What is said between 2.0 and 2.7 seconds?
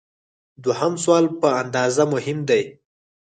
مهم دی.